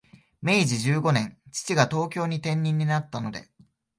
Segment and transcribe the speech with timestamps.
[0.41, 3.51] 明治十五年、父が東京に転任になったので、